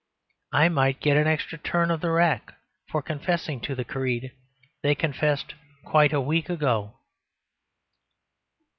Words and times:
I 0.51 0.67
might 0.67 0.99
get 0.99 1.15
an 1.15 1.27
extra 1.27 1.59
turn 1.59 1.91
of 1.91 2.01
the 2.01 2.09
rack 2.09 2.55
for 2.89 3.03
confessing 3.03 3.61
to 3.61 3.75
the 3.75 3.85
creed 3.85 4.31
they 4.81 4.95
confessed 4.95 5.53
quite 5.85 6.11
a 6.11 6.19
week 6.19 6.49
ago. 6.49 6.95